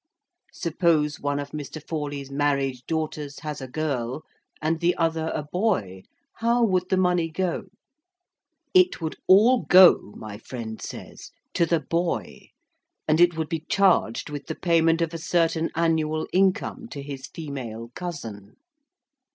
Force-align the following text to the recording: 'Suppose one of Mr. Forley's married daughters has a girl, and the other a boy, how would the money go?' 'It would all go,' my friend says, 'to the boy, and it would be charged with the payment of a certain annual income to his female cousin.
'Suppose 0.51 1.19
one 1.19 1.37
of 1.39 1.51
Mr. 1.51 1.79
Forley's 1.87 2.31
married 2.31 2.81
daughters 2.87 3.41
has 3.41 3.61
a 3.61 3.67
girl, 3.67 4.23
and 4.59 4.79
the 4.79 4.97
other 4.97 5.31
a 5.35 5.43
boy, 5.43 6.01
how 6.37 6.63
would 6.63 6.89
the 6.89 6.97
money 6.97 7.29
go?' 7.29 7.65
'It 8.73 8.99
would 8.99 9.15
all 9.27 9.61
go,' 9.61 10.11
my 10.17 10.39
friend 10.39 10.81
says, 10.81 11.29
'to 11.53 11.67
the 11.67 11.79
boy, 11.79 12.49
and 13.07 13.21
it 13.21 13.37
would 13.37 13.47
be 13.47 13.63
charged 13.69 14.31
with 14.31 14.47
the 14.47 14.55
payment 14.55 15.03
of 15.03 15.13
a 15.13 15.19
certain 15.19 15.69
annual 15.75 16.27
income 16.33 16.87
to 16.87 17.03
his 17.03 17.27
female 17.27 17.91
cousin. 17.93 18.55